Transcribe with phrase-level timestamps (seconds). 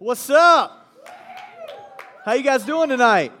[0.00, 0.96] What's up?
[2.24, 3.32] How you guys doing tonight?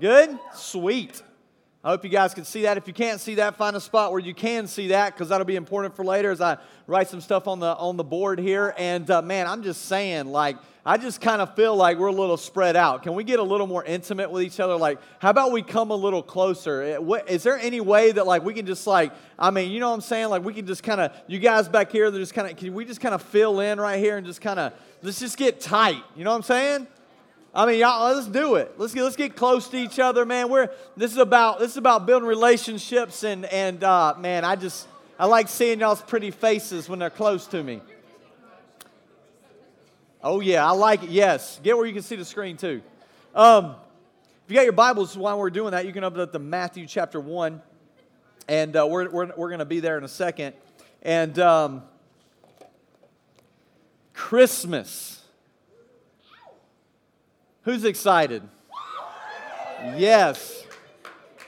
[0.00, 0.38] Good?
[0.54, 1.22] Sweet.
[1.84, 2.78] I hope you guys can see that.
[2.78, 5.44] If you can't see that, find a spot where you can see that because that'll
[5.44, 8.74] be important for later as I write some stuff on the on the board here.
[8.78, 12.12] And uh, man, I'm just saying, like, I just kind of feel like we're a
[12.12, 13.02] little spread out.
[13.02, 14.76] Can we get a little more intimate with each other?
[14.76, 16.80] Like, how about we come a little closer?
[16.82, 19.90] Eh, is there any way that like we can just like, I mean, you know
[19.90, 20.30] what I'm saying?
[20.30, 22.72] Like, we can just kind of, you guys back here, they're just kind of, can
[22.72, 24.72] we just kind of fill in right here and just kind of,
[25.02, 26.02] let's just get tight.
[26.16, 26.86] You know what I'm saying?
[27.56, 28.74] I mean, y'all, let's do it.
[28.78, 30.48] Let's get, let's get close to each other, man.
[30.48, 34.88] We're this is about this is about building relationships, and and uh, man, I just
[35.20, 37.80] I like seeing y'all's pretty faces when they're close to me.
[40.20, 41.10] Oh yeah, I like it.
[41.10, 42.82] Yes, get where you can see the screen too.
[43.36, 43.76] Um,
[44.44, 46.86] if you got your Bibles while we're doing that, you can open up to Matthew
[46.88, 47.62] chapter one,
[48.48, 50.54] and uh, we're we're we're going to be there in a second,
[51.02, 51.84] and um,
[54.12, 55.23] Christmas.
[57.64, 58.42] Who's excited?
[59.96, 60.66] Yes.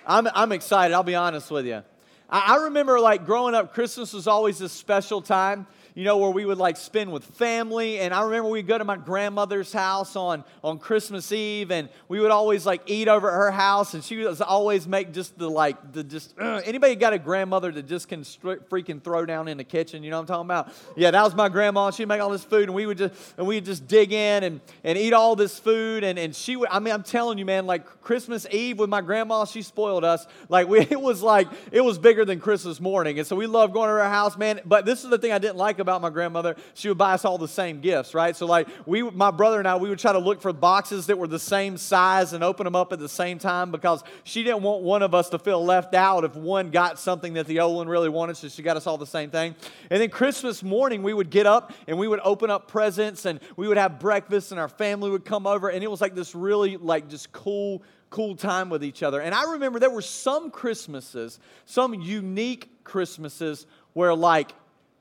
[0.07, 1.83] I'm, I'm excited, I'll be honest with you.
[2.31, 5.67] I, I remember like growing up, Christmas was always a special time
[5.97, 8.01] you know, where we would like spend with family.
[8.01, 12.21] And I remember we'd go to my grandmother's house on, on Christmas Eve and we
[12.21, 13.95] would always like eat over at her house.
[13.95, 17.73] And she was always make just the like, the just, uh, anybody got a grandmother
[17.73, 20.03] that just can freaking throw down in the kitchen?
[20.03, 20.73] You know what I'm talking about?
[20.97, 21.91] Yeah, that was my grandma.
[21.91, 24.61] She'd make all this food and we would just, and we'd just dig in and,
[24.85, 26.05] and eat all this food.
[26.05, 29.01] And, and she would, I mean, I'm telling you, man, like Christmas Eve with my
[29.01, 30.27] grandma, she spoiled us.
[30.51, 33.19] Like we, it was like, it was bigger than Christmas morning.
[33.19, 34.61] And so we loved going to her house, man.
[34.67, 37.25] But this is the thing I didn't like about my grandmother, she would buy us
[37.25, 38.37] all the same gifts, right?
[38.37, 41.19] So like we, my brother and I, we would try to look for boxes that
[41.19, 44.63] were the same size and open them up at the same time because she didn't
[44.63, 47.77] want one of us to feel left out if one got something that the old
[47.77, 48.37] one really wanted.
[48.37, 49.55] So she got us all the same thing.
[49.91, 53.41] And then Christmas morning, we would get up and we would open up presents and
[53.57, 56.35] we would have breakfast and our family would come over and it was like this
[56.35, 59.21] really like just cool cool time with each other.
[59.21, 64.53] And I remember there were some Christmases, some unique Christmases where like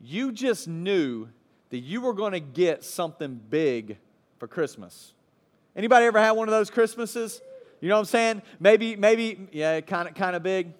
[0.05, 1.27] you just knew
[1.69, 3.97] that you were going to get something big
[4.37, 5.13] for Christmas.
[5.75, 7.41] Anybody ever had one of those Christmases?
[7.81, 8.41] You know what I'm saying?
[8.59, 10.73] Maybe, maybe, yeah, kind of, kind of big.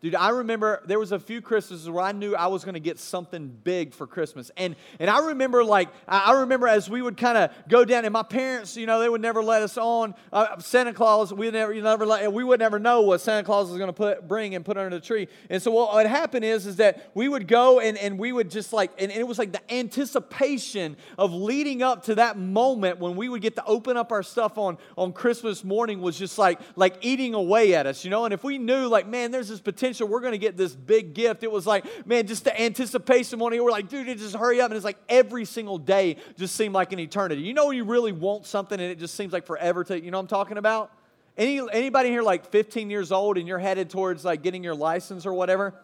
[0.00, 2.80] Dude, I remember there was a few Christmases where I knew I was going to
[2.80, 4.50] get something big for Christmas.
[4.56, 8.12] And, and I remember like, I remember as we would kind of go down and
[8.14, 11.34] my parents, you know, they would never let us on uh, Santa Claus.
[11.34, 13.92] We never, you never let, we would never know what Santa Claus was going to
[13.92, 15.28] put, bring and put under the tree.
[15.50, 18.50] And so what would happen is, is that we would go and, and we would
[18.50, 23.00] just like, and, and it was like the anticipation of leading up to that moment
[23.00, 26.38] when we would get to open up our stuff on, on Christmas morning was just
[26.38, 28.24] like, like eating away at us, you know?
[28.24, 30.74] And if we knew like, man, there's this potential potential we're going to get this
[30.74, 31.42] big gift.
[31.42, 33.52] It was like, man, just the anticipation one.
[33.52, 34.70] We're like, dude, just hurry up.
[34.70, 37.42] And it's like every single day just seemed like an eternity.
[37.42, 40.10] You know when you really want something and it just seems like forever to, you
[40.10, 40.92] know I'm talking about?
[41.36, 45.26] Any, anybody here like 15 years old and you're headed towards like getting your license
[45.26, 45.74] or whatever?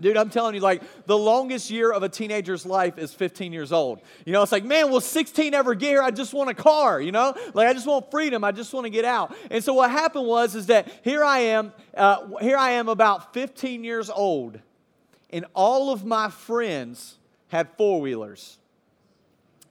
[0.00, 3.72] Dude, I'm telling you, like, the longest year of a teenager's life is 15 years
[3.72, 4.00] old.
[4.24, 6.02] You know, it's like, man, will 16 ever get here?
[6.02, 7.34] I just want a car, you know?
[7.52, 8.44] Like, I just want freedom.
[8.44, 9.34] I just want to get out.
[9.50, 13.34] And so what happened was, is that here I am, uh, here I am about
[13.34, 14.60] 15 years old,
[15.30, 17.16] and all of my friends
[17.48, 18.58] had four wheelers.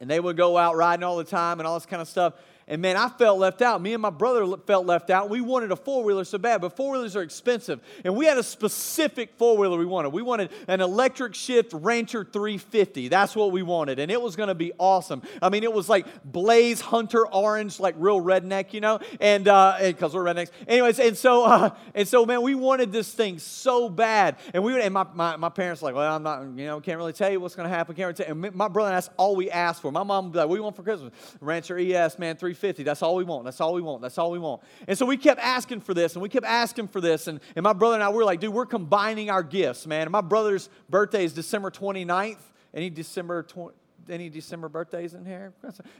[0.01, 2.33] And they would go out riding all the time and all this kind of stuff.
[2.69, 3.81] And man, I felt left out.
[3.81, 5.29] Me and my brother felt left out.
[5.29, 7.79] We wanted a four wheeler so bad, but four wheelers are expensive.
[8.03, 10.09] And we had a specific four wheeler we wanted.
[10.09, 13.07] We wanted an electric shift Rancher 350.
[13.07, 13.99] That's what we wanted.
[13.99, 15.21] And it was going to be awesome.
[15.41, 18.99] I mean, it was like blaze hunter orange, like real redneck, you know?
[19.21, 20.51] And because uh, we're rednecks.
[20.67, 24.35] Anyways, and so, uh, and so, man, we wanted this thing so bad.
[24.53, 26.81] And we would, and my, my, my parents were like, well, I'm not, you know,
[26.81, 27.95] can't really tell you what's going to happen.
[27.95, 28.43] Can't really tell.
[28.43, 29.89] And my brother and that's all we asked for.
[29.89, 31.13] My mom would be like, what do you want for Christmas?
[31.39, 32.56] Rancher ES, man, 350.
[32.57, 32.83] 350.
[32.83, 33.45] That's all we want.
[33.45, 34.01] That's all we want.
[34.01, 34.61] That's all we want.
[34.87, 37.27] And so we kept asking for this and we kept asking for this.
[37.27, 40.03] And, and my brother and I, we were like, dude, we're combining our gifts, man.
[40.03, 42.37] And my brother's birthday is December 29th.
[42.73, 43.73] Any December 20,
[44.09, 45.53] any December birthdays in here?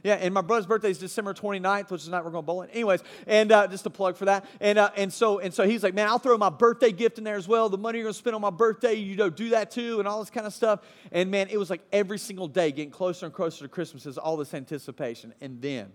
[0.04, 2.70] Yeah, and my brother's birthday is December 29th, which is not we're going bowling.
[2.70, 4.46] Anyways, and uh, just a plug for that.
[4.60, 7.24] And uh, and so and so he's like, man, I'll throw my birthday gift in
[7.24, 7.70] there as well.
[7.70, 10.08] The money you're going to spend on my birthday, you know, do that too, and
[10.08, 10.82] all this kind of stuff.
[11.12, 14.18] And man, it was like every single day getting closer and closer to Christmas is
[14.18, 15.34] all this anticipation.
[15.42, 15.92] And then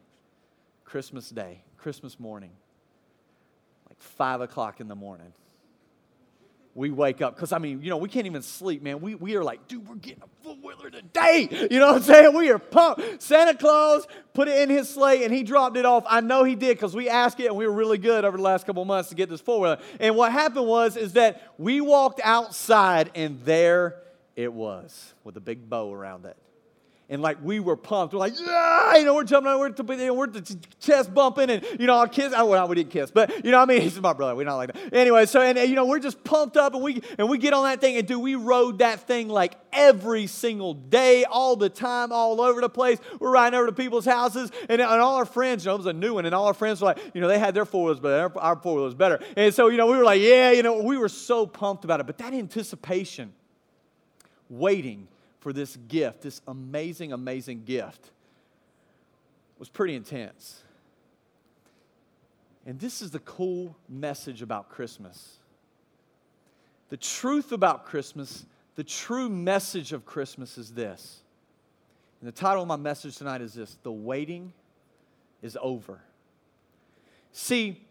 [0.85, 2.51] Christmas Day, Christmas morning,
[3.89, 5.33] like five o'clock in the morning.
[6.75, 9.03] We wake up, because I mean, you know, we can't even sleep, man.
[9.03, 11.47] We, we are like, dude, we're getting a four wheeler today.
[11.71, 12.35] You know what I'm saying?
[12.35, 13.23] We are pumped.
[13.23, 16.05] Santa Claus put it in his sleigh and he dropped it off.
[16.09, 18.43] I know he did because we asked it and we were really good over the
[18.43, 19.79] last couple months to get this four wheeler.
[20.01, 24.03] And what happened was, is that we walked outside and there
[24.35, 26.39] it was with a big bow around it.
[27.13, 28.15] And like we were pumped.
[28.15, 30.43] We're like, yeah, you know, we're jumping, we're, we're, we're
[30.81, 32.33] chest bumping, and you know, our kiss.
[32.33, 34.35] I, well, we didn't kiss, but you know, what I mean, he's my brother.
[34.35, 34.95] We're not like that.
[34.95, 37.65] Anyway, so and you know, we're just pumped up, and we and we get on
[37.65, 42.13] that thing, and do we rode that thing like every single day, all the time,
[42.13, 42.99] all over the place.
[43.21, 45.87] We're riding over to people's houses, and, and all our friends, you know, it was
[45.87, 47.85] a new one, and all our friends were like, you know, they had their four
[47.85, 49.21] wheels, but our, our four wheels better.
[49.37, 52.01] And so, you know, we were like, yeah, you know, we were so pumped about
[52.01, 52.07] it.
[52.07, 53.35] But that anticipation,
[54.49, 55.09] waiting
[55.43, 58.11] for this gift, this amazing, amazing gift,
[59.59, 60.63] was pretty intense.
[62.65, 65.39] And this is the cool message about Christmas.
[66.89, 71.21] The truth about Christmas the true message of Christmas is this.
[72.21, 74.53] And the title of my message tonight is this The Waiting
[75.43, 76.01] is Over.
[77.33, 77.83] See,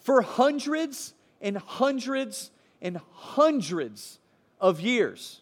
[0.00, 2.50] for hundreds and hundreds
[2.82, 4.18] and hundreds
[4.60, 5.40] of years,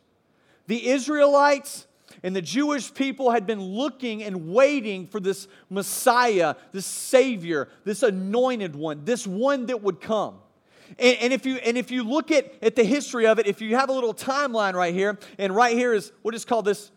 [0.67, 1.87] the Israelites
[2.23, 8.03] and the Jewish people had been looking and waiting for this Messiah, this Savior, this
[8.03, 10.39] anointed one, this one that would come.
[10.99, 13.61] And, and, if you, and if you look at, at the history of it, if
[13.61, 16.91] you have a little timeline right here, and right here is, we'll just call this,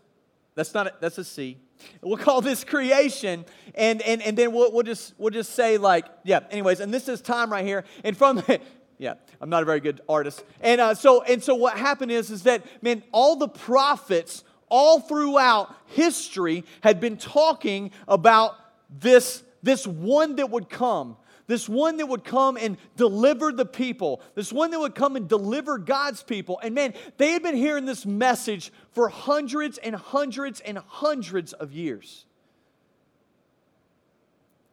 [0.55, 1.57] that's not, a, that's a C.
[2.01, 6.05] We'll call this creation, and, and, and then we'll, we'll, just, we'll just say like,
[6.23, 7.83] yeah, anyways, and this is time right here.
[8.03, 8.43] And from,
[8.97, 10.43] yeah, I'm not a very good artist.
[10.61, 14.99] And uh, so, and so what happened is, is that, man, all the prophets all
[14.99, 18.55] throughout history had been talking about
[18.89, 21.17] this, this one that would come
[21.47, 25.27] this one that would come and deliver the people, this one that would come and
[25.27, 26.59] deliver God's people.
[26.61, 31.71] And man, they had been hearing this message for hundreds and hundreds and hundreds of
[31.71, 32.25] years.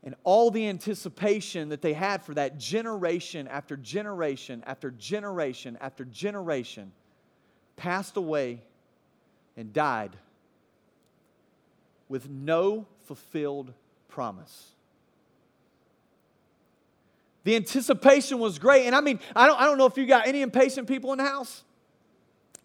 [0.05, 6.05] And all the anticipation that they had for that generation after generation after generation after
[6.05, 6.93] generation
[7.77, 8.61] passed away
[9.56, 10.15] and died
[12.09, 13.73] with no fulfilled
[14.09, 14.75] promise.
[17.45, 18.87] The anticipation was great.
[18.87, 21.19] And I mean, I don't, I don't know if you got any impatient people in
[21.19, 21.65] the house.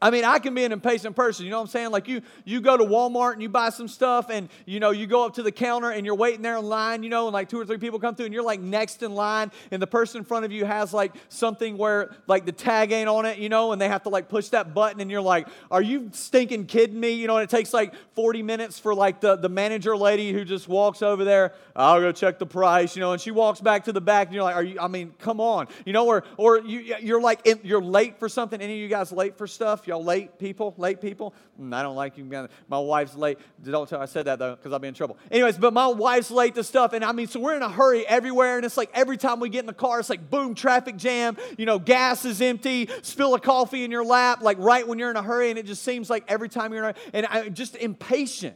[0.02, 1.44] I mean, I can be an impatient person.
[1.44, 1.92] You know what I'm saying?
[1.92, 5.08] Like you, you go to Walmart and you buy some stuff, and you know you
[5.08, 7.04] go up to the counter and you're waiting there in line.
[7.04, 9.14] You know, and like two or three people come through, and you're like next in
[9.14, 12.94] line, and the person in front of you has like something where like the tag
[12.94, 13.40] ain't on it.
[13.40, 16.10] You know, and they have to like push that button, and you're like, "Are you
[16.14, 19.50] stinking kidding me?" You know, and it takes like 40 minutes for like the the
[19.50, 21.54] manager lady who just walks over there.
[21.76, 22.96] I'll go check the price.
[22.96, 24.80] You know, and she walks back to the back, and you're like, "Are you?
[24.80, 28.62] I mean, come on." You know, or or you you're like you're late for something.
[28.62, 29.89] Any of you guys late for stuff?
[29.90, 30.76] Y'all late people?
[30.78, 31.34] Late people?
[31.60, 32.24] Mm, I don't like you.
[32.68, 33.40] My wife's late.
[33.64, 35.18] Don't tell I said that though, because I'll be in trouble.
[35.32, 36.94] Anyways, but my wife's late to stuff.
[36.94, 38.58] And I mean, so we're in a hurry everywhere.
[38.58, 41.38] And it's like every time we get in the car, it's like boom, traffic jam.
[41.58, 45.10] You know, gas is empty, spill a coffee in your lap, like right when you're
[45.10, 45.50] in a hurry.
[45.50, 48.56] And it just seems like every time you're in a and I'm just impatient.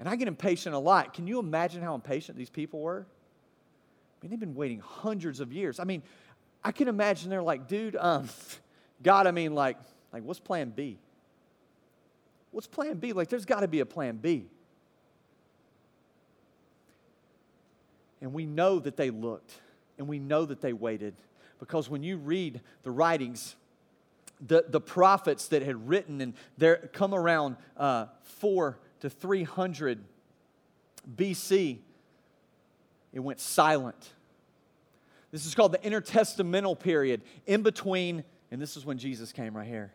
[0.00, 1.14] And I get impatient a lot.
[1.14, 3.06] Can you imagine how impatient these people were?
[3.06, 5.78] I mean, they've been waiting hundreds of years.
[5.78, 6.02] I mean,
[6.64, 8.28] I can imagine they're like, dude, um,
[9.02, 9.76] God, I mean, like,
[10.12, 10.98] like, what's plan B?
[12.50, 13.12] What's plan B?
[13.12, 14.46] Like, there's got to be a plan B.
[18.20, 19.52] And we know that they looked
[19.96, 21.14] and we know that they waited
[21.58, 23.56] because when you read the writings,
[24.44, 30.04] the, the prophets that had written and there come around uh, 4 to 300
[31.16, 31.78] BC,
[33.12, 34.12] it went silent.
[35.30, 39.66] This is called the intertestamental period in between, and this is when Jesus came right
[39.66, 39.92] here.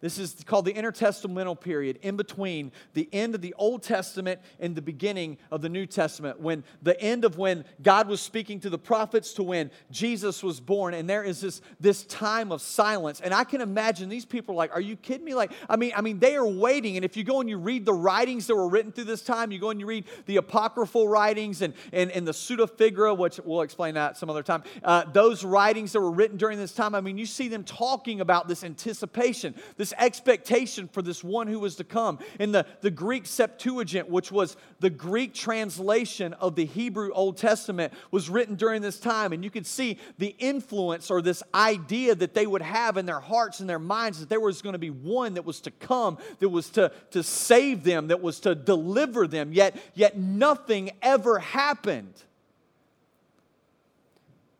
[0.00, 4.76] This is called the intertestamental period in between the end of the Old Testament and
[4.76, 6.38] the beginning of the New Testament.
[6.40, 10.60] When the end of when God was speaking to the prophets to when Jesus was
[10.60, 13.20] born, and there is this, this time of silence.
[13.20, 15.34] And I can imagine these people are like, Are you kidding me?
[15.34, 16.96] Like, I mean, I mean, they are waiting.
[16.96, 19.50] And if you go and you read the writings that were written through this time,
[19.50, 23.62] you go and you read the apocryphal writings and, and, and the pseudepigrapha, which we'll
[23.62, 24.62] explain that some other time.
[24.84, 28.20] Uh, those writings that were written during this time, I mean, you see them talking
[28.20, 32.18] about this anticipation, this this expectation for this one who was to come.
[32.38, 37.92] In the, the Greek Septuagint, which was the Greek translation of the Hebrew Old Testament,
[38.10, 39.32] was written during this time.
[39.32, 43.20] And you could see the influence or this idea that they would have in their
[43.20, 46.18] hearts and their minds that there was going to be one that was to come,
[46.40, 49.52] that was to, to save them, that was to deliver them.
[49.52, 52.14] Yet, yet nothing ever happened.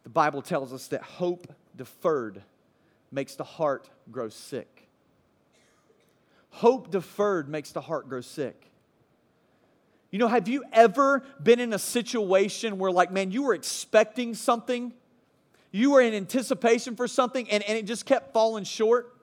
[0.05, 2.43] The Bible tells us that hope deferred
[3.11, 4.78] makes the heart grow sick.
[6.51, 8.71] Hope deferred makes the heart grow sick.
[10.11, 14.35] You know, have you ever been in a situation where, like, man, you were expecting
[14.35, 14.95] something,
[15.71, 19.15] you were in anticipation for something, and, and it just kept falling short?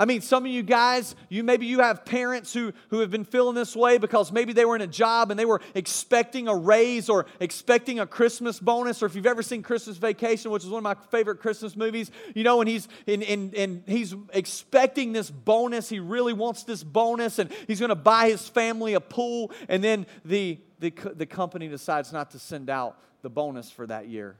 [0.00, 3.26] I mean, some of you guys, you maybe you have parents who, who have been
[3.26, 6.56] feeling this way because maybe they were in a job and they were expecting a
[6.56, 9.02] raise or expecting a Christmas bonus.
[9.02, 12.10] Or if you've ever seen Christmas Vacation, which is one of my favorite Christmas movies,
[12.34, 15.90] you know, and he's in, in, in he's expecting this bonus.
[15.90, 19.84] He really wants this bonus, and he's going to buy his family a pool, and
[19.84, 24.36] then the, the, the company decides not to send out the bonus for that year.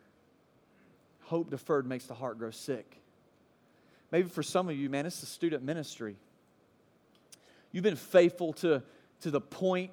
[1.25, 3.00] Hope deferred makes the heart grow sick.
[4.11, 6.17] Maybe for some of you, man, it's the student ministry.
[7.73, 8.83] You've been faithful to,
[9.21, 9.93] to the point.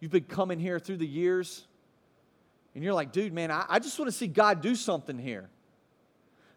[0.00, 1.66] You've been coming here through the years.
[2.74, 5.50] And you're like, dude, man, I, I just want to see God do something here.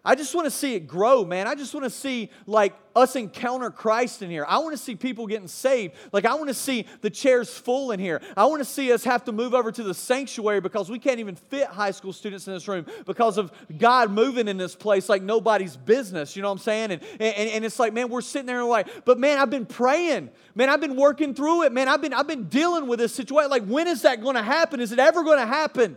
[0.05, 1.48] I just want to see it grow, man.
[1.48, 4.45] I just want to see like us encounter Christ in here.
[4.45, 5.95] I want to see people getting saved.
[6.12, 8.22] Like I want to see the chairs full in here.
[8.36, 11.22] I want to see us have to move over to the sanctuary because we can't
[11.22, 15.07] even fit high school students in this room because of God moving in this place
[15.07, 16.36] like nobody's business.
[16.36, 16.91] You know what I'm saying?
[16.91, 19.65] And, and, and it's like, man, we're sitting there and like, but man, I've been
[19.65, 20.31] praying.
[20.53, 21.72] Man, I've been working through it.
[21.72, 23.50] Man, I've been I've been dealing with this situation.
[23.50, 24.81] Like, when is that going to happen?
[24.81, 25.95] Is it ever going to happen?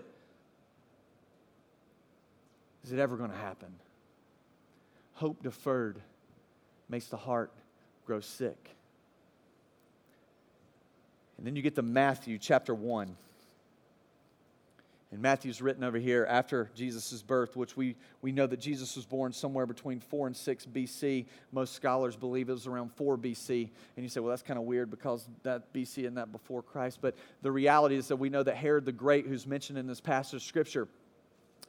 [2.85, 3.75] Is it ever going to happen?
[5.17, 5.99] Hope deferred
[6.89, 7.51] makes the heart
[8.07, 8.71] grow sick.
[11.39, 13.17] And then you get to Matthew chapter 1.
[15.13, 19.07] And Matthew's written over here after Jesus' birth, which we, we know that Jesus was
[19.07, 21.25] born somewhere between 4 and 6 BC.
[21.51, 23.71] Most scholars believe it was around 4 BC.
[23.97, 26.99] And you say, well, that's kind of weird because that BC and that before Christ.
[27.01, 30.01] But the reality is that we know that Herod the Great, who's mentioned in this
[30.01, 30.89] passage of Scripture,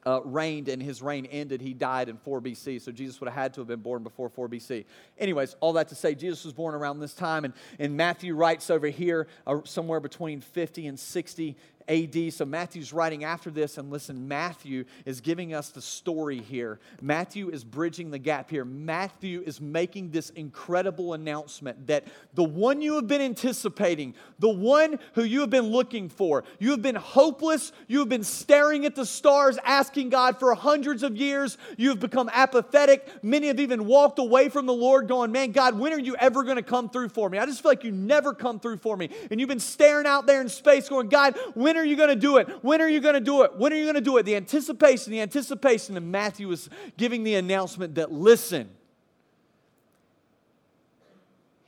[0.08, 2.82] uh, reigned and his reign ended, he died in 4 BC.
[2.82, 4.86] So Jesus would have had to have been born before 4 BC.
[5.20, 7.44] Anyways, all that to say, Jesus was born around this time.
[7.44, 12.34] And, and Matthew writes over here uh, somewhere between 50 and 60 AD.
[12.34, 16.80] So Matthew's writing after this, and listen, Matthew is giving us the story here.
[17.02, 18.66] Matthew is bridging the gap here.
[18.66, 25.00] Matthew is making this incredible announcement that the one you have been anticipating, the one
[25.14, 28.96] who you have been looking for, you have been hopeless, you have been staring at
[28.96, 33.24] the stars, asking God for hundreds of years, you have become apathetic.
[33.24, 36.44] Many have even walked away from the Lord, going, Man, God, when are you ever
[36.44, 37.38] going to come through for me?
[37.38, 39.10] I just feel like you never come through for me.
[39.32, 42.16] And you've been staring out there in space, going, God, when are you going to
[42.16, 42.48] do it?
[42.64, 43.56] When are you going to do it?
[43.56, 44.24] When are you going to do it?
[44.24, 45.96] The anticipation, the anticipation.
[45.96, 48.70] And Matthew is giving the announcement that listen,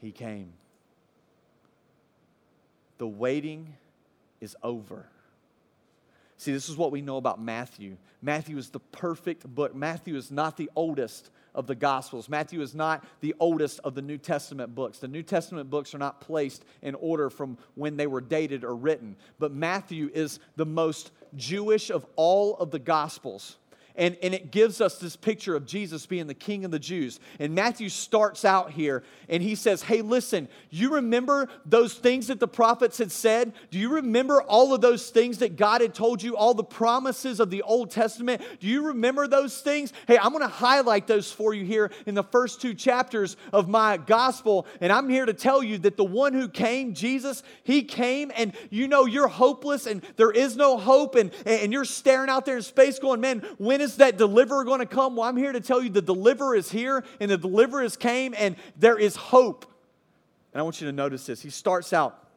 [0.01, 0.53] he came.
[2.97, 3.75] The waiting
[4.41, 5.05] is over.
[6.37, 7.97] See, this is what we know about Matthew.
[8.21, 9.75] Matthew is the perfect book.
[9.75, 12.29] Matthew is not the oldest of the Gospels.
[12.29, 14.99] Matthew is not the oldest of the New Testament books.
[14.99, 18.75] The New Testament books are not placed in order from when they were dated or
[18.75, 19.15] written.
[19.39, 23.57] But Matthew is the most Jewish of all of the Gospels.
[23.99, 27.19] And, and it gives us this picture of Jesus being the king of the Jews.
[27.37, 32.39] And Matthew starts out here and he says, Hey, listen, you remember those things that
[32.39, 33.51] the prophets had said?
[33.71, 37.41] Do you remember all of those things that God had told you, all the promises
[37.41, 38.41] of the Old Testament?
[38.61, 39.91] Do you remember those things?
[40.07, 43.67] Hey, I'm going to highlight those for you here in the first two chapters of
[43.67, 44.65] my gospel.
[44.79, 48.53] And I'm here to tell you that the one who came, Jesus, he came and
[48.69, 52.55] you know you're hopeless and there is no hope and, and you're staring out there
[52.55, 55.15] in space going, Man, when is is that deliverer going to come?
[55.15, 58.33] Well, I'm here to tell you the deliverer is here and the deliverer has came
[58.37, 59.65] and there is hope.
[60.53, 61.41] And I want you to notice this.
[61.41, 62.29] He starts out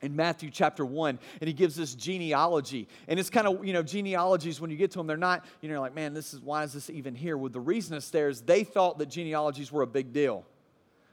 [0.00, 2.88] in Matthew chapter 1, and he gives this genealogy.
[3.06, 5.68] And it's kind of, you know, genealogies, when you get to them, they're not, you
[5.68, 7.38] know, like, man, this is, why is this even here?
[7.38, 10.44] Well, the reason it's there is they thought that genealogies were a big deal.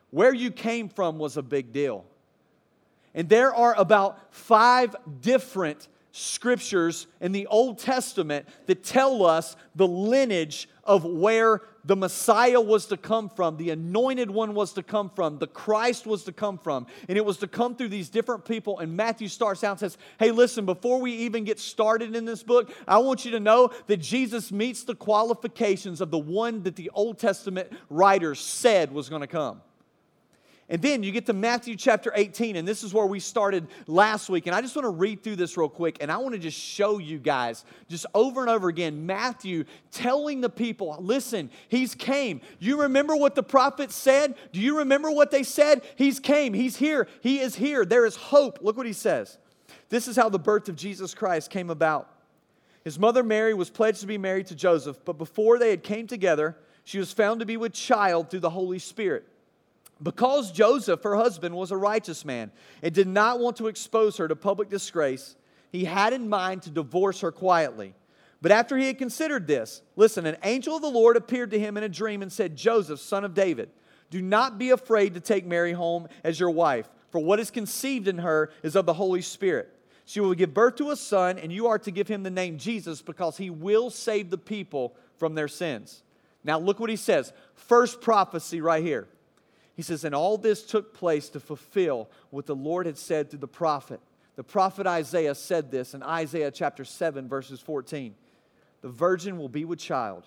[0.09, 2.03] Where you came from was a big deal.
[3.13, 9.87] And there are about five different scriptures in the Old Testament that tell us the
[9.87, 15.09] lineage of where the Messiah was to come from, the anointed one was to come
[15.09, 16.87] from, the Christ was to come from.
[17.07, 18.79] And it was to come through these different people.
[18.79, 22.43] And Matthew starts out and says, Hey, listen, before we even get started in this
[22.43, 26.75] book, I want you to know that Jesus meets the qualifications of the one that
[26.75, 29.61] the Old Testament writers said was going to come.
[30.71, 34.29] And then you get to Matthew chapter 18, and this is where we started last
[34.29, 34.45] week.
[34.45, 36.59] And I just want to read through this real quick, and I want to just
[36.59, 42.41] show you guys, just over and over again, Matthew telling the people, listen, he's came.
[42.59, 44.35] You remember what the prophets said?
[44.51, 45.81] Do you remember what they said?
[45.95, 46.53] He's came.
[46.53, 47.07] He's here.
[47.21, 47.83] He is here.
[47.83, 48.59] There is hope.
[48.61, 49.39] Look what he says.
[49.89, 52.13] This is how the birth of Jesus Christ came about.
[52.83, 56.05] His mother Mary was pledged to be married to Joseph, but before they had came
[56.05, 59.27] together, she was found to be with child through the Holy Spirit.
[60.01, 62.51] Because Joseph, her husband, was a righteous man
[62.81, 65.35] and did not want to expose her to public disgrace,
[65.71, 67.93] he had in mind to divorce her quietly.
[68.41, 71.75] But after he had considered this, listen, an angel of the Lord appeared to him
[71.75, 73.69] in a dream and said, Joseph, son of David,
[74.09, 78.07] Do not be afraid to take Mary home as your wife, for what is conceived
[78.07, 79.75] in her is of the Holy Spirit.
[80.05, 82.57] She will give birth to a son, and you are to give him the name
[82.57, 86.01] Jesus because he will save the people from their sins.
[86.43, 87.33] Now, look what he says.
[87.53, 89.07] First prophecy right here.
[89.79, 93.39] He says, And all this took place to fulfill what the Lord had said through
[93.39, 94.01] the prophet.
[94.35, 98.13] The prophet Isaiah said this in Isaiah chapter 7, verses 14.
[98.81, 100.25] The virgin will be with child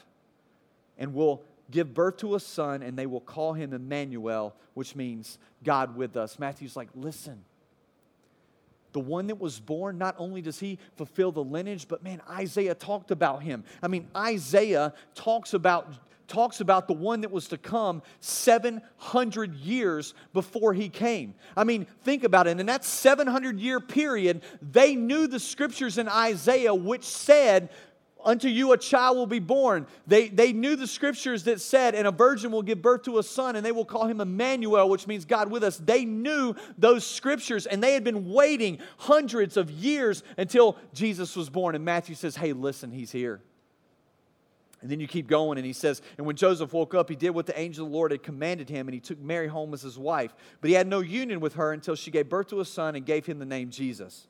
[0.97, 5.38] and will give birth to a son, and they will call him Emmanuel, which means
[5.62, 6.38] God with us.
[6.38, 7.44] Matthew's like, listen,
[8.94, 12.75] the one that was born, not only does he fulfill the lineage, but man, Isaiah
[12.75, 13.64] talked about him.
[13.82, 15.92] I mean, Isaiah talks about
[16.28, 21.34] talks about the one that was to come 700 years before he came.
[21.56, 22.58] I mean, think about it.
[22.58, 27.70] In that 700 year period, they knew the scriptures in Isaiah which said
[28.24, 29.86] Unto you a child will be born.
[30.06, 33.22] They, they knew the scriptures that said, and a virgin will give birth to a
[33.22, 35.76] son, and they will call him Emmanuel, which means God with us.
[35.76, 41.50] They knew those scriptures, and they had been waiting hundreds of years until Jesus was
[41.50, 41.74] born.
[41.74, 43.40] And Matthew says, Hey, listen, he's here.
[44.82, 47.30] And then you keep going, and he says, And when Joseph woke up, he did
[47.30, 49.82] what the angel of the Lord had commanded him, and he took Mary home as
[49.82, 50.34] his wife.
[50.60, 53.06] But he had no union with her until she gave birth to a son and
[53.06, 54.26] gave him the name Jesus.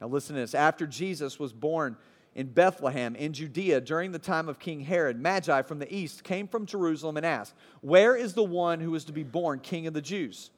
[0.00, 0.54] Now, listen to this.
[0.54, 1.96] After Jesus was born,
[2.34, 6.48] in Bethlehem in Judea during the time of King Herod, Magi from the east came
[6.48, 9.94] from Jerusalem and asked, Where is the one who is to be born king of
[9.94, 10.50] the Jews?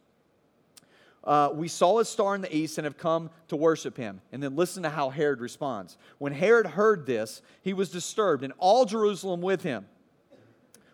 [1.27, 4.21] Uh, we saw his star in the east and have come to worship him.
[4.31, 5.99] And then listen to how Herod responds.
[6.19, 9.87] When Herod heard this, he was disturbed, and all Jerusalem with him.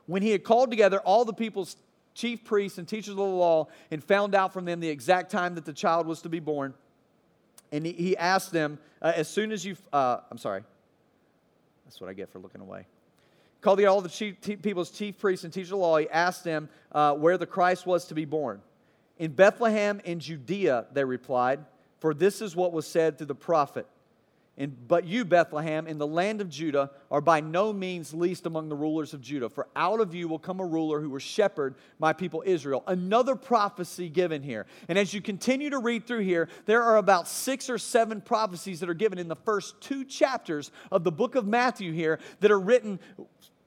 [0.07, 1.77] When he had called together all the people's
[2.15, 5.55] chief priests and teachers of the law and found out from them the exact time
[5.55, 6.75] that the child was to be born,
[7.71, 10.63] and he, asked them, uh, as soon as you, uh, I'm sorry,
[11.85, 12.87] that's what I get for looking away.
[13.61, 15.97] Called all the chief, people's chief priests and teachers of the law.
[15.97, 18.61] He asked them uh, where the Christ was to be born.
[19.19, 21.61] In Bethlehem in Judea, they replied,
[21.99, 23.87] for this is what was said through the prophet.
[24.59, 28.69] And, but you, Bethlehem, in the land of Judah, are by no means least among
[28.69, 29.49] the rulers of Judah.
[29.49, 32.85] For out of you will come a ruler who will shepherd my people Israel.
[32.87, 34.67] Another prophecy given here.
[34.89, 38.81] And as you continue to read through here, there are about six or seven prophecies
[38.81, 42.51] that are given in the first two chapters of the book of Matthew here that
[42.51, 43.01] are written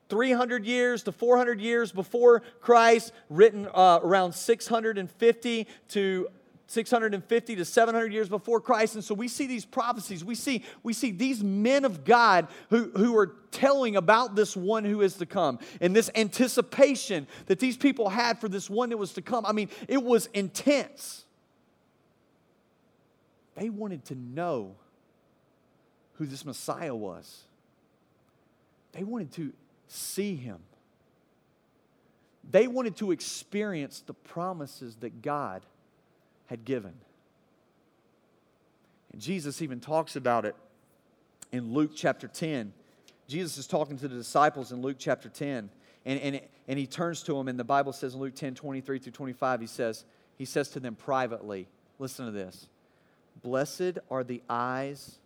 [0.09, 6.27] 300 years to 400 years before Christ, written uh, around 650 to
[6.67, 8.95] 650 to 700 years before Christ.
[8.95, 10.25] And so we see these prophecies.
[10.25, 14.83] We see, we see these men of God who, who are telling about this one
[14.83, 18.97] who is to come and this anticipation that these people had for this one that
[18.97, 19.45] was to come.
[19.45, 21.25] I mean, it was intense.
[23.55, 24.75] They wanted to know
[26.15, 27.43] who this Messiah was,
[28.93, 29.51] they wanted to
[29.87, 30.59] see him.
[32.49, 35.63] They wanted to experience the promises that God
[36.47, 36.93] had given.
[39.11, 40.55] And Jesus even talks about it
[41.51, 42.73] in Luke chapter 10.
[43.27, 45.69] Jesus is talking to the disciples in Luke chapter 10.
[46.05, 48.99] And, and, and he turns to them, and the Bible says in Luke 10 23
[48.99, 50.05] through 25, he says,
[50.37, 51.67] he says to them privately,
[51.97, 52.67] listen to this.
[53.41, 55.17] Blessed are the eyes,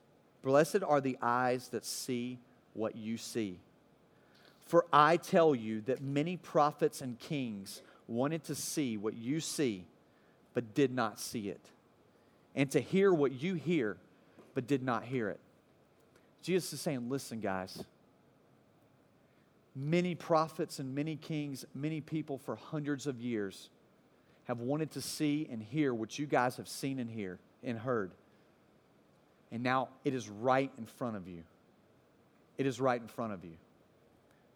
[0.42, 2.40] blessed are the eyes that see
[2.74, 3.60] what you see.
[4.70, 9.84] For I tell you that many prophets and kings wanted to see what you see
[10.54, 11.60] but did not see it,
[12.56, 13.98] and to hear what you hear,
[14.54, 15.40] but did not hear it.
[16.44, 17.84] Jesus is saying, Listen, guys,
[19.76, 23.72] many prophets and many kings, many people for hundreds of years
[24.44, 28.12] have wanted to see and hear what you guys have seen and hear and heard.
[29.52, 31.42] And now it is right in front of you.
[32.60, 33.56] It is right in front of you.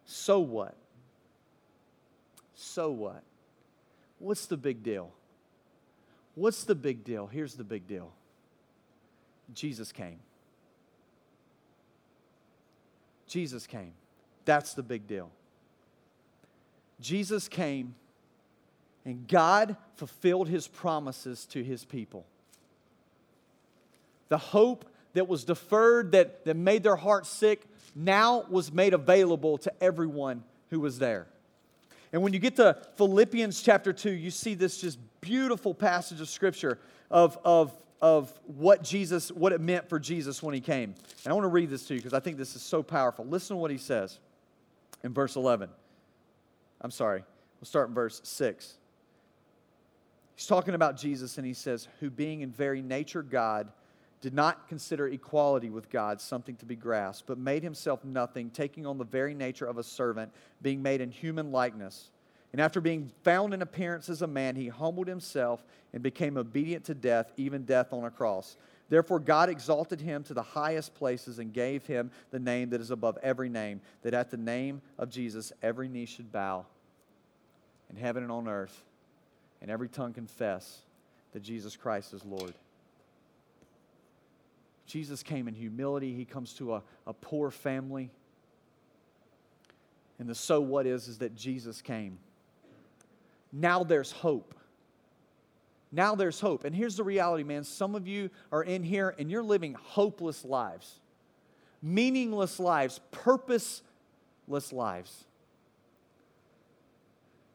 [0.06, 0.74] So what?
[2.54, 3.22] So what?
[4.18, 5.12] What's the big deal?
[6.34, 7.26] What's the big deal?
[7.26, 8.12] Here's the big deal
[9.52, 10.18] Jesus came.
[13.26, 13.92] Jesus came.
[14.44, 15.30] That's the big deal.
[17.00, 17.94] Jesus came,
[19.04, 22.24] and God fulfilled his promises to his people.
[24.28, 27.62] The hope that was deferred, that, that made their hearts sick,
[27.94, 31.26] now was made available to everyone who was there.
[32.12, 36.28] And when you get to Philippians chapter 2, you see this just beautiful passage of
[36.28, 36.78] scripture
[37.10, 40.94] of, of, of what Jesus, what it meant for Jesus when he came.
[41.24, 43.24] And I want to read this to you because I think this is so powerful.
[43.24, 44.18] Listen to what he says
[45.02, 45.70] in verse 11.
[46.80, 47.24] I'm sorry,
[47.60, 48.74] we'll start in verse 6.
[50.36, 53.72] He's talking about Jesus and he says, Who being in very nature God,
[54.24, 58.86] did not consider equality with God something to be grasped, but made himself nothing, taking
[58.86, 60.32] on the very nature of a servant,
[60.62, 62.08] being made in human likeness
[62.54, 66.84] And after being found in appearance as a man, he humbled himself and became obedient
[66.84, 68.56] to death, even death on a cross.
[68.88, 72.92] Therefore, God exalted him to the highest places and gave him the name that is
[72.92, 76.64] above every name, that at the name of Jesus every knee should bow
[77.90, 78.84] in heaven and on earth,
[79.60, 80.78] and every tongue confess
[81.32, 82.54] that Jesus Christ is Lord.
[84.86, 86.14] Jesus came in humility.
[86.14, 88.10] He comes to a, a poor family.
[90.18, 92.18] And the so what is, is that Jesus came.
[93.52, 94.54] Now there's hope.
[95.90, 96.64] Now there's hope.
[96.64, 97.64] And here's the reality, man.
[97.64, 101.00] Some of you are in here and you're living hopeless lives,
[101.80, 103.82] meaningless lives, purposeless
[104.72, 105.24] lives.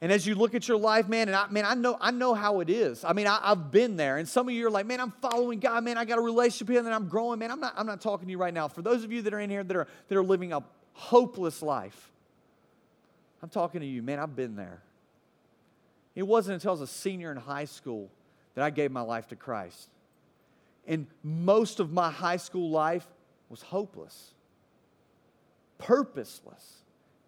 [0.02, 2.34] And as you look at your life, man, and I, man, I know, I know
[2.34, 3.04] how it is.
[3.04, 4.18] I mean, I, have been there.
[4.18, 5.98] And some of you are like, man, I'm following God, man.
[5.98, 7.52] I got a relationship and I'm growing, man.
[7.52, 8.70] I'm not, I'm not talking to you right now.
[8.70, 11.62] For those of you that are in here that are, that are living a hopeless
[11.62, 12.12] life,
[13.44, 14.20] I'm talking to you, man.
[14.20, 14.82] I've been there.
[16.16, 18.10] It wasn't until I was a senior in high school
[18.56, 19.90] that I gave my life to Christ.
[20.88, 23.06] And most of my high school life
[23.50, 24.34] was hopeless,
[25.78, 26.79] purposeless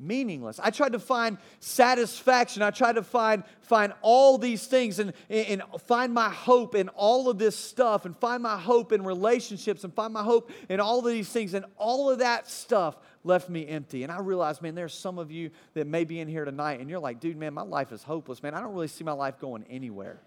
[0.02, 0.60] meaningless.
[0.62, 2.62] I tried to find satisfaction.
[2.62, 7.30] I tried to find, find all these things and, and find my hope in all
[7.30, 11.00] of this stuff and find my hope in relationships and find my hope in all
[11.00, 11.54] of these things.
[11.54, 14.04] And all of that stuff left me empty.
[14.04, 16.90] And I realized, man, there's some of you that may be in here tonight and
[16.90, 18.42] you're like, dude, man, my life is hopeless.
[18.42, 20.20] Man, I don't really see my life going anywhere.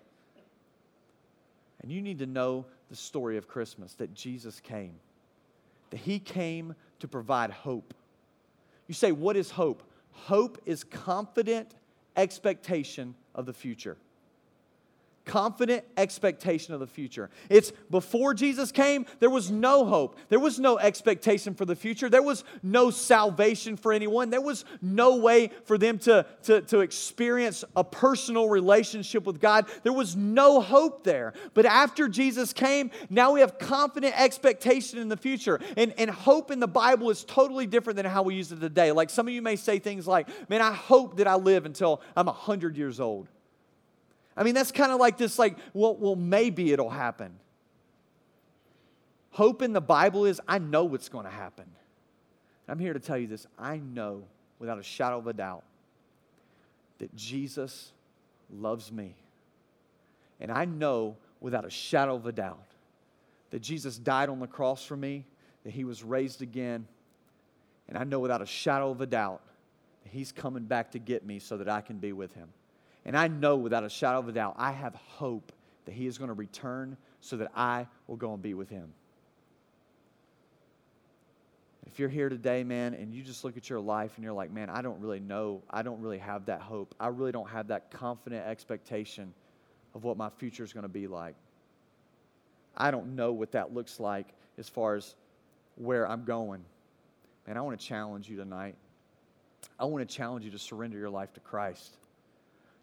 [1.83, 4.95] And you need to know the story of Christmas that Jesus came,
[5.91, 7.93] that He came to provide hope
[8.87, 9.83] you say, what is hope?
[10.13, 11.75] Hope is confident
[12.17, 13.97] expectation of the future
[15.25, 17.31] confident expectation of the future.
[17.49, 20.19] It's before Jesus came, there was no hope.
[20.29, 22.09] There was no expectation for the future.
[22.09, 24.31] There was no salvation for anyone.
[24.31, 29.67] There was no way for them to, to, to experience a personal relationship with God.
[29.83, 31.33] There was no hope there.
[31.55, 35.61] But after Jesus came, now we have confident expectation in the future.
[35.77, 38.93] And, and hope in the Bible is totally different than how we use it today.
[38.93, 42.03] Like some of you may say things like, man, I hope that I live until
[42.17, 43.29] I'm 100 years old.
[44.37, 47.39] I mean, that's kind of like this, like, well, well, maybe it'll happen.
[49.31, 51.67] Hope in the Bible is I know what's going to happen.
[52.69, 53.47] I'm here to tell you this.
[53.59, 54.25] I know
[54.59, 55.65] without a shadow of a doubt
[56.99, 57.93] that Jesus
[58.51, 59.15] loves me.
[60.41, 62.65] And I know without a shadow of a doubt
[63.51, 65.25] that Jesus died on the cross for me,
[65.65, 66.87] that he was raised again.
[67.89, 69.43] And I know without a shadow of a doubt
[70.03, 72.49] that he's coming back to get me so that I can be with him.
[73.05, 75.53] And I know without a shadow of a doubt, I have hope
[75.85, 78.93] that He is going to return so that I will go and be with Him.
[81.87, 84.51] If you're here today, man, and you just look at your life and you're like,
[84.51, 86.95] man, I don't really know, I don't really have that hope.
[86.99, 89.33] I really don't have that confident expectation
[89.95, 91.37] of what my future is going to be like.
[92.77, 94.27] I don't know what that looks like
[94.59, 95.15] as far as
[95.77, 96.65] where I'm going.
[97.47, 98.75] Man, I want to challenge you tonight.
[99.79, 101.97] I want to challenge you to surrender your life to Christ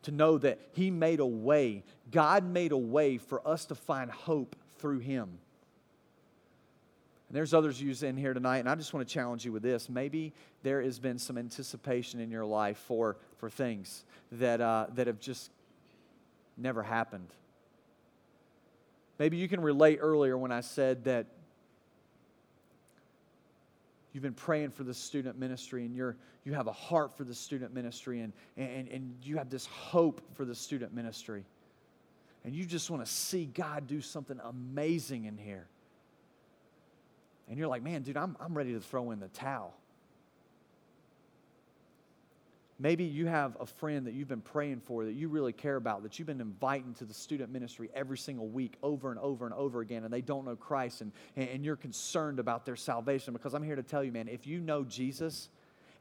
[0.03, 1.83] to know that He made a way.
[2.11, 5.39] God made a way for us to find hope through Him.
[7.29, 9.63] And there's others you in here tonight, and I just want to challenge you with
[9.63, 9.87] this.
[9.87, 10.33] Maybe
[10.63, 15.19] there has been some anticipation in your life for, for things that, uh, that have
[15.19, 15.49] just
[16.57, 17.29] never happened.
[19.17, 21.27] Maybe you can relate earlier when I said that
[24.13, 27.33] you've been praying for the student ministry and you're, you have a heart for the
[27.33, 31.45] student ministry and, and, and you have this hope for the student ministry.
[32.43, 35.67] And you just want to see God do something amazing in here.
[37.49, 39.75] And you're like, man, dude, I'm, I'm ready to throw in the towel.
[42.81, 46.01] Maybe you have a friend that you've been praying for, that you really care about,
[46.01, 49.53] that you've been inviting to the student ministry every single week over and over and
[49.53, 53.33] over again, and they don't know Christ, and, and you're concerned about their salvation.
[53.33, 55.49] Because I'm here to tell you, man, if you know Jesus,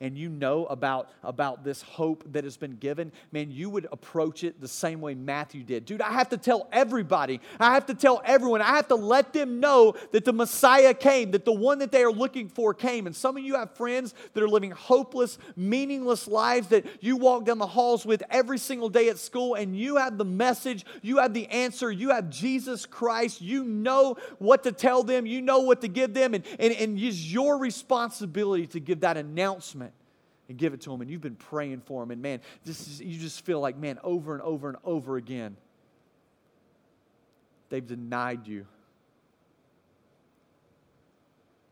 [0.00, 4.44] and you know about, about this hope that has been given, man, you would approach
[4.44, 5.84] it the same way Matthew did.
[5.84, 9.34] Dude, I have to tell everybody, I have to tell everyone, I have to let
[9.34, 13.06] them know that the Messiah came, that the one that they are looking for came.
[13.06, 17.44] And some of you have friends that are living hopeless, meaningless lives that you walk
[17.44, 21.18] down the halls with every single day at school, and you have the message, you
[21.18, 25.60] have the answer, you have Jesus Christ, you know what to tell them, you know
[25.60, 29.89] what to give them, and, and, and it's your responsibility to give that announcement
[30.50, 33.00] and give it to him and you've been praying for him and man this is,
[33.00, 35.56] you just feel like man over and over and over again
[37.70, 38.66] they've denied you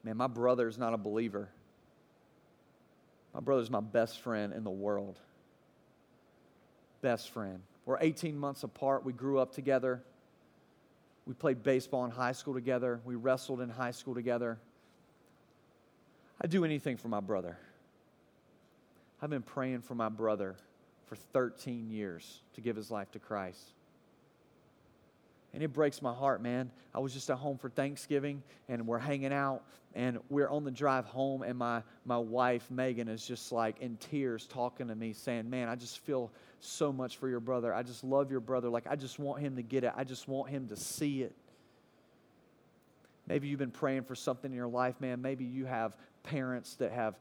[0.03, 1.51] man my brother is not a believer
[3.35, 5.21] my brother's my best friend in the world
[7.01, 7.61] best friend.
[7.85, 9.05] We're 18 months apart.
[9.05, 10.03] We grew up together.
[11.27, 13.01] We played baseball in high school together.
[13.05, 14.59] We wrestled in high school together.
[16.41, 17.59] I'd do anything for my brother.
[19.21, 20.57] I've been praying for my brother
[21.07, 23.73] for 13 years to give his life to Christ.
[25.55, 26.71] And it breaks my heart, man.
[26.95, 29.63] I was just at home for Thanksgiving and we're hanging out
[29.95, 33.97] and we're on the drive home and my, my wife, Megan, is just like in
[33.97, 37.73] tears talking to me saying, man, I just feel so much for your brother.
[37.73, 38.69] I just love your brother.
[38.69, 39.93] Like, I just want him to get it.
[39.97, 41.35] I just want him to see it.
[43.27, 45.23] Maybe you've been praying for something in your life, man.
[45.23, 47.19] Maybe you have parents that have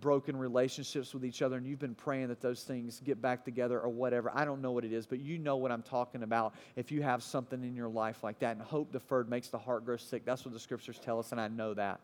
[0.00, 3.80] broken relationships with each other and you've been praying that those things get back together
[3.80, 4.30] or whatever.
[4.34, 7.02] I don't know what it is, but you know what I'm talking about if you
[7.02, 8.56] have something in your life like that.
[8.56, 10.24] And hope deferred makes the heart grow sick.
[10.24, 12.00] That's what the scriptures tell us, and I know that.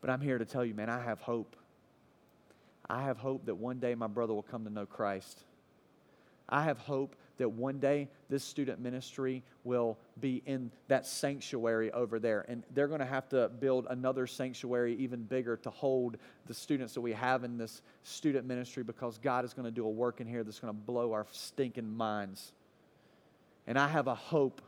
[0.00, 1.56] But I'm here to tell you, man, I have hope.
[2.88, 5.40] I have hope that one day my brother will come to know Christ.
[6.48, 12.18] I have hope that one day this student ministry will be in that sanctuary over
[12.18, 12.44] there.
[12.48, 16.92] And they're going to have to build another sanctuary even bigger to hold the students
[16.94, 20.20] that we have in this student ministry because God is going to do a work
[20.20, 22.52] in here that's going to blow our stinking minds.
[23.66, 24.60] And I have a hope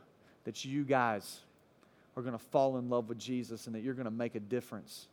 [0.45, 1.41] that you guys
[2.17, 4.39] are going to fall in love with Jesus and that you're going to make a
[4.39, 5.07] difference.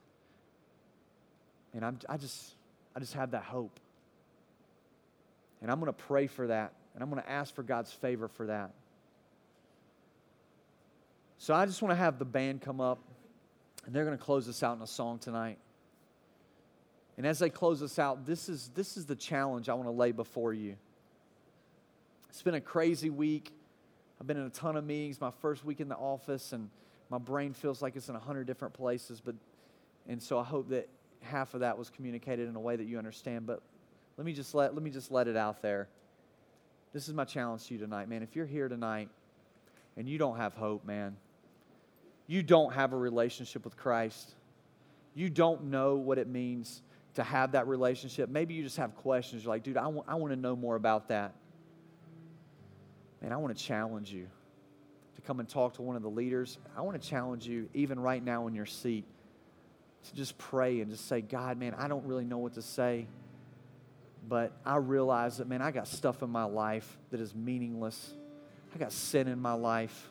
[1.74, 2.54] And I'm, I, just,
[2.96, 3.78] I just have that hope.
[5.60, 6.72] And I'm going to pray for that.
[6.94, 8.72] And I'm going to ask for God's favor for that.
[11.38, 12.98] So I just want to have the band come up,
[13.86, 15.58] and they're going to close us out in a song tonight.
[17.16, 19.92] And as they close us out, this is, this is the challenge I want to
[19.92, 20.76] lay before you.
[22.28, 23.52] It's been a crazy week.
[24.20, 26.68] I've been in a ton of meetings, my first week in the office, and
[27.08, 29.20] my brain feels like it's in a hundred different places.
[29.20, 29.34] But,
[30.08, 30.88] and so I hope that
[31.22, 33.46] half of that was communicated in a way that you understand.
[33.46, 33.62] But
[34.16, 35.88] let me just let, let me just let it out there.
[36.92, 38.22] This is my challenge to you tonight, man.
[38.22, 39.08] If you're here tonight
[39.96, 41.16] and you don't have hope, man,
[42.26, 44.34] you don't have a relationship with Christ,
[45.14, 46.82] you don't know what it means
[47.14, 48.28] to have that relationship.
[48.28, 49.44] Maybe you just have questions.
[49.44, 51.34] You're like, dude, I, w- I want to know more about that.
[53.22, 54.26] Man, I want to challenge you
[55.16, 56.58] to come and talk to one of the leaders.
[56.76, 59.04] I want to challenge you, even right now in your seat,
[60.04, 63.06] to just pray and just say, God, man, I don't really know what to say
[64.28, 68.12] but I realize that, man, I got stuff in my life that is meaningless.
[68.74, 70.10] I got sin in my life.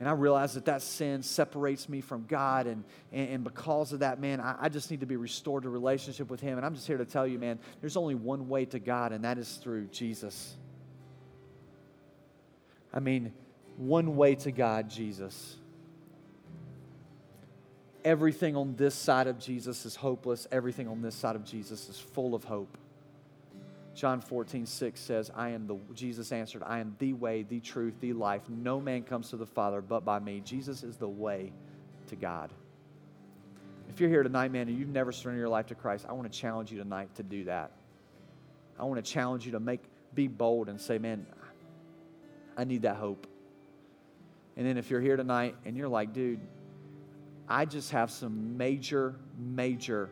[0.00, 2.66] And I realize that that sin separates me from God.
[2.66, 5.68] And, and, and because of that, man, I, I, just need to be restored to
[5.68, 6.56] relationship with Him.
[6.56, 9.24] And I'm just here to tell you, man, there's only one way to God, and
[9.24, 10.54] that is through Jesus.
[12.94, 13.34] I mean,
[13.76, 15.56] one way to God, Jesus
[18.04, 21.98] everything on this side of Jesus is hopeless, everything on this side of Jesus is
[21.98, 22.76] full of hope.
[23.94, 27.94] John 14, 6 says, I am the, Jesus answered, I am the way, the truth,
[28.00, 28.42] the life.
[28.48, 30.40] No man comes to the Father but by me.
[30.44, 31.52] Jesus is the way
[32.08, 32.50] to God.
[33.88, 36.32] If you're here tonight, man, and you've never surrendered your life to Christ, I want
[36.32, 37.72] to challenge you tonight to do that.
[38.78, 39.80] I want to challenge you to make,
[40.14, 41.26] be bold and say, man,
[42.56, 43.26] I need that hope.
[44.56, 46.40] And then if you're here tonight and you're like, dude,
[47.50, 50.08] I just have some major, major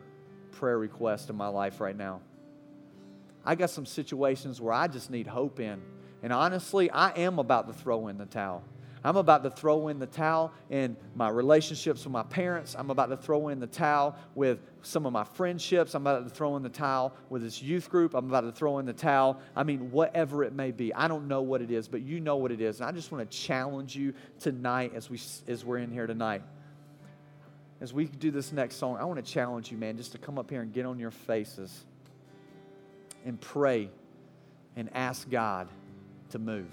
[0.51, 2.19] prayer requests in my life right now.
[3.45, 5.81] I got some situations where I just need hope in.
[6.21, 8.65] And honestly, I am about to throw in the towel.
[9.05, 12.75] I'm about to throw in the towel in my relationships with my parents.
[12.77, 15.95] I'm about to throw in the towel with some of my friendships.
[15.95, 18.15] I'm about to throw in the towel with this youth group.
[18.15, 19.39] I'm about to throw in the towel.
[19.55, 20.93] I mean, whatever it may be.
[20.93, 22.81] I don't know what it is, but you know what it is.
[22.81, 26.41] And I just want to challenge you tonight as, we, as we're in here tonight
[27.81, 30.37] as we do this next song, I want to challenge you, man, just to come
[30.37, 31.85] up here and get on your faces
[33.25, 33.89] and pray
[34.75, 35.69] and ask God
[36.31, 36.69] to move.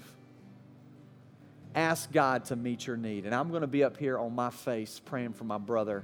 [1.75, 3.25] Ask God to meet your need.
[3.25, 6.03] And I'm going to be up here on my face praying for my brother.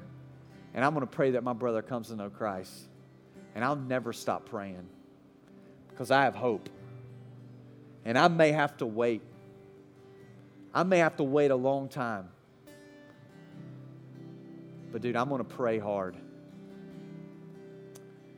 [0.73, 2.73] And I'm going to pray that my brother comes to know Christ.
[3.55, 4.87] And I'll never stop praying
[5.89, 6.69] because I have hope.
[8.05, 9.21] And I may have to wait.
[10.73, 12.29] I may have to wait a long time.
[14.93, 16.15] But, dude, I'm going to pray hard.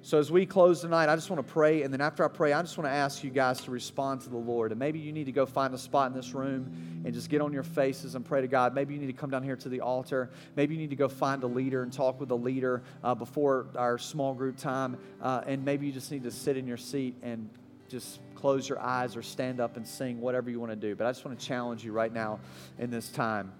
[0.01, 1.81] So, as we close tonight, I just want to pray.
[1.81, 4.29] And then after I pray, I just want to ask you guys to respond to
[4.29, 4.71] the Lord.
[4.71, 7.41] And maybe you need to go find a spot in this room and just get
[7.41, 8.73] on your faces and pray to God.
[8.73, 10.29] Maybe you need to come down here to the altar.
[10.55, 13.67] Maybe you need to go find a leader and talk with a leader uh, before
[13.75, 14.97] our small group time.
[15.21, 17.49] Uh, and maybe you just need to sit in your seat and
[17.89, 20.95] just close your eyes or stand up and sing, whatever you want to do.
[20.95, 22.39] But I just want to challenge you right now
[22.79, 23.51] in this time.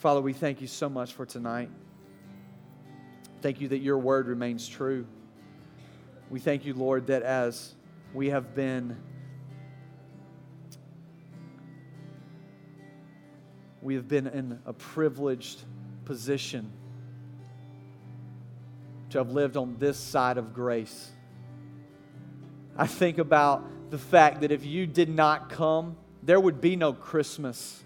[0.00, 1.68] Father, we thank you so much for tonight.
[3.42, 5.06] Thank you that your word remains true.
[6.30, 7.74] We thank you, Lord, that as
[8.14, 8.96] we have been
[13.82, 15.60] we have been in a privileged
[16.06, 16.72] position
[19.10, 21.10] to have lived on this side of grace.
[22.74, 26.94] I think about the fact that if you did not come, there would be no
[26.94, 27.82] Christmas,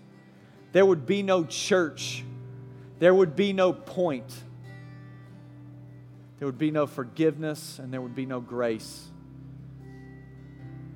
[0.75, 2.25] there would be no church,
[2.99, 4.43] there would be no point,
[6.41, 9.07] there would be no forgiveness, and there would be no grace.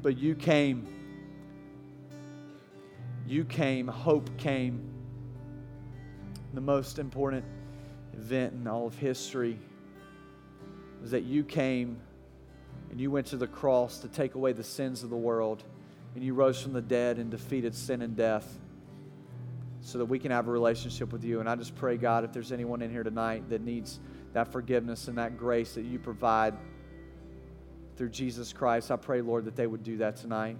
[0.02, 0.88] But you came.
[3.24, 4.80] You came, hope came.
[6.54, 7.44] The most important
[8.14, 9.60] event in all of history
[11.00, 12.00] was that you came
[12.90, 15.62] and you went to the cross to take away the sins of the world,
[16.16, 18.58] and you rose from the dead and defeated sin and death
[19.88, 21.40] so that we can have a relationship with you.
[21.40, 24.00] And I just pray, God, if there's anyone in here tonight that needs
[24.34, 26.52] that forgiveness and that grace that you provide
[27.96, 30.58] through Jesus Christ, I pray, Lord, that they would do that tonight.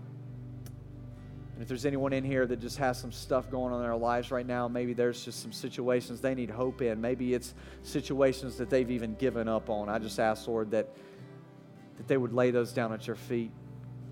[1.53, 3.97] And if there's anyone in here that just has some stuff going on in their
[3.97, 6.99] lives right now, maybe there's just some situations they need hope in.
[6.99, 9.91] Maybe it's situations that they've even given up on.
[9.91, 10.89] I just ask, Lord, that
[11.99, 13.51] that they would lay those down at your feet.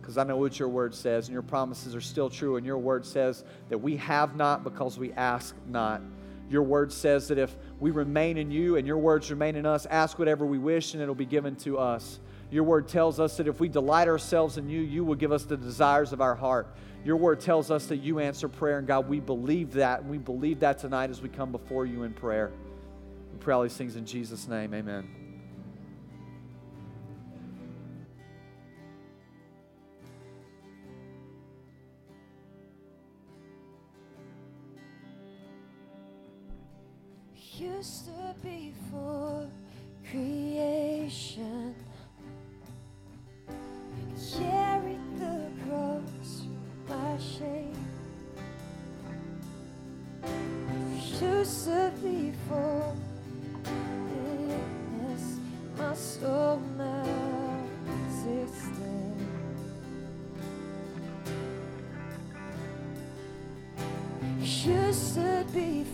[0.07, 2.59] Because I know what your word says, and your promises are still true.
[2.59, 6.01] And your word says that we have not because we ask not.
[6.49, 9.85] Your word says that if we remain in you and your words remain in us,
[9.87, 12.21] ask whatever we wish and it'll be given to us.
[12.53, 15.45] Your word tells us that if we delight ourselves in you, you will give us
[15.45, 16.69] the desires of our heart.
[17.05, 20.19] Your word tells us that you answer prayer, and God, we believe that, and we
[20.19, 22.53] believe that tonight as we come before you in prayer.
[23.33, 24.73] We pray all these things in Jesus' name.
[24.73, 25.26] Amen.
[37.59, 39.49] Used to be for
[40.11, 41.75] creation.
[44.38, 46.42] Carried the cross
[46.87, 47.75] for my shame.
[51.21, 52.95] Used to be for
[54.07, 55.38] illness,
[55.79, 59.16] my soul now existed.
[64.40, 65.86] Used to be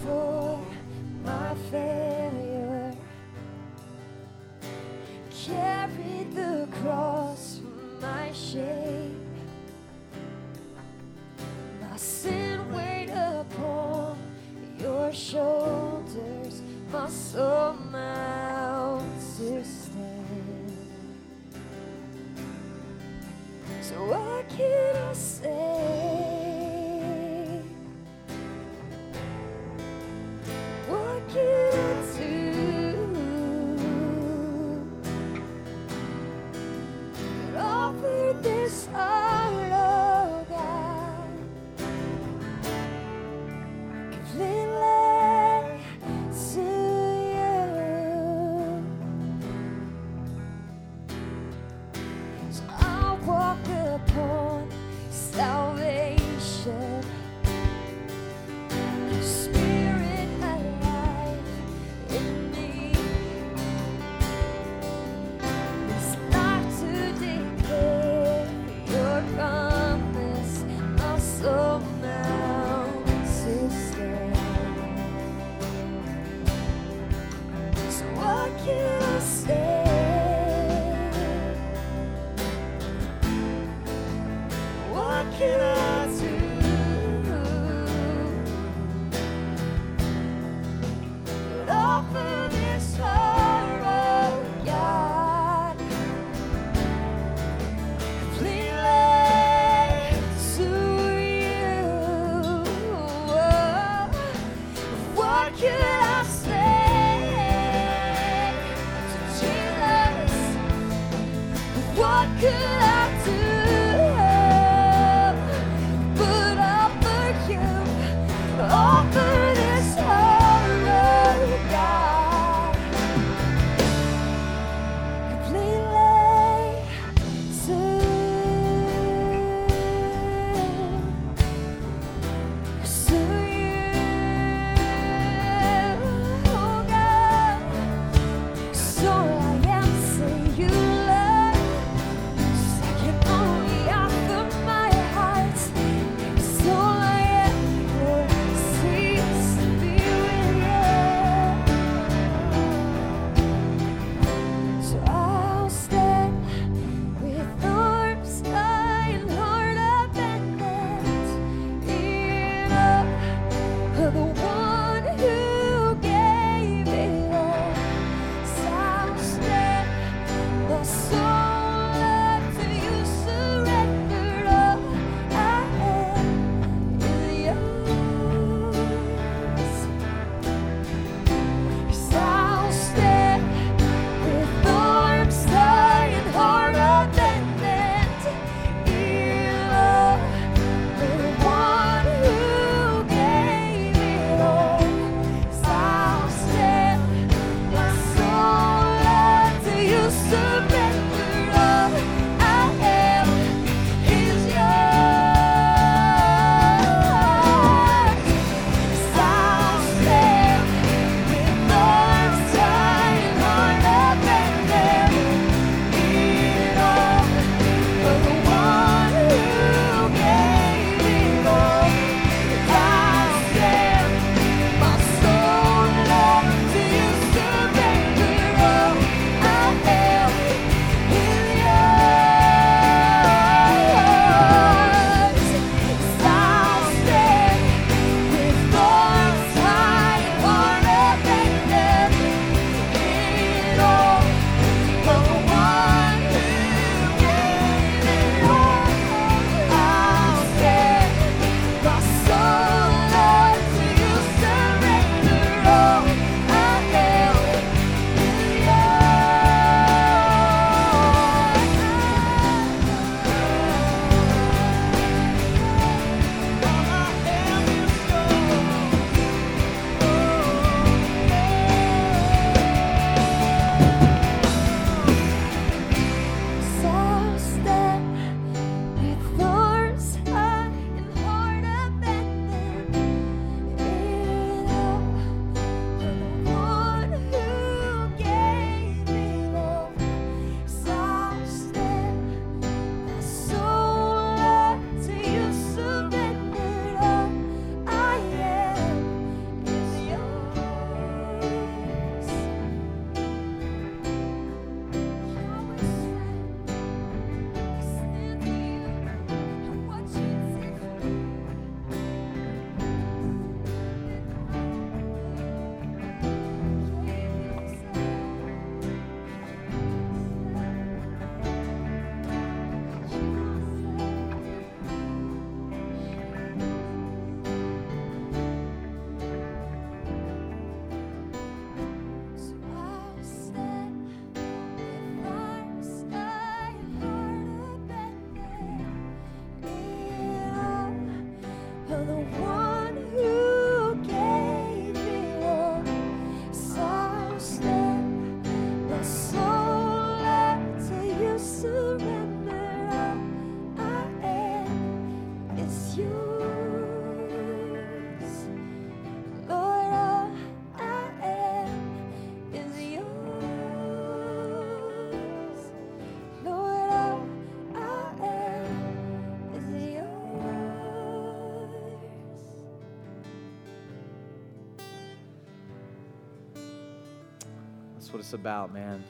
[378.12, 379.02] what it's about, man.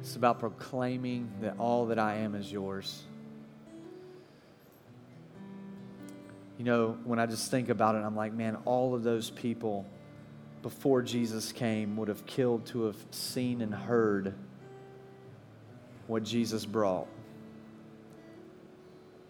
[0.00, 3.02] It's about proclaiming that all that I am is yours.
[6.58, 9.86] You know, when I just think about it, I'm like, man, all of those people
[10.62, 14.34] before Jesus came would have killed to have seen and heard
[16.06, 17.08] what Jesus brought.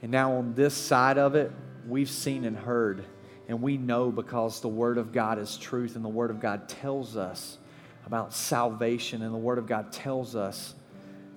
[0.03, 1.53] And now on this side of it,
[1.87, 3.05] we've seen and heard.
[3.49, 6.69] And we know because the Word of God is truth and the Word of God
[6.69, 7.59] tells us
[8.07, 10.75] about salvation and the Word of God tells us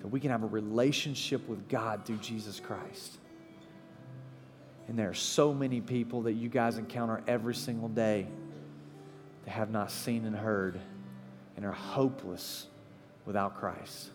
[0.00, 3.18] that we can have a relationship with God through Jesus Christ.
[4.88, 8.26] And there are so many people that you guys encounter every single day
[9.44, 10.78] that have not seen and heard
[11.56, 12.66] and are hopeless
[13.24, 14.10] without Christ.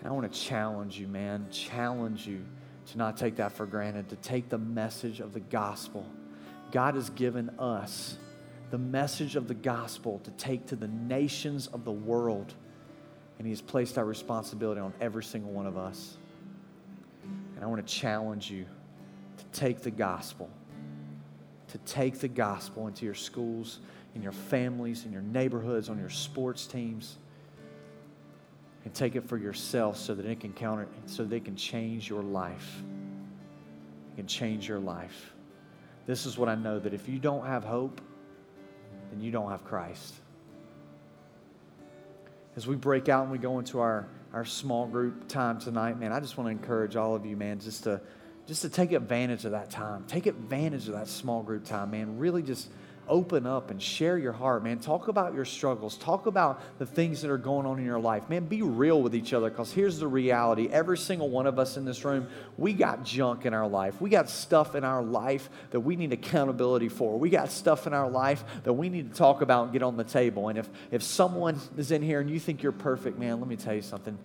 [0.00, 2.44] And I want to challenge you, man, challenge you
[2.86, 6.04] to not take that for granted, to take the message of the gospel.
[6.72, 8.16] God has given us
[8.70, 12.54] the message of the gospel to take to the nations of the world.
[13.38, 16.16] And He has placed our responsibility on every single one of us.
[17.22, 18.64] And I want to challenge you
[19.36, 20.48] to take the gospel,
[21.68, 23.80] to take the gospel into your schools,
[24.14, 27.18] in your families, in your neighborhoods, on your sports teams,
[28.84, 32.22] and take it for yourself so that it can counter, so it can change your
[32.22, 32.82] life.
[34.12, 35.32] It can change your life.
[36.06, 38.00] This is what I know that if you don't have hope,
[39.10, 40.14] then you don't have Christ.
[42.56, 46.12] As we break out and we go into our, our small group time tonight, man,
[46.12, 48.00] I just want to encourage all of you, man, just to
[48.46, 50.04] just to take advantage of that time.
[50.08, 52.18] Take advantage of that small group time, man.
[52.18, 52.68] Really just
[53.12, 54.78] open up and share your heart, man.
[54.78, 55.98] Talk about your struggles.
[55.98, 58.30] Talk about the things that are going on in your life.
[58.30, 60.68] Man, be real with each other because here's the reality.
[60.72, 64.00] Every single one of us in this room, we got junk in our life.
[64.00, 67.18] We got stuff in our life that we need accountability for.
[67.18, 69.98] We got stuff in our life that we need to talk about and get on
[69.98, 70.48] the table.
[70.48, 73.56] And if, if someone is in here and you think you're perfect, man, let me
[73.56, 74.18] tell you something.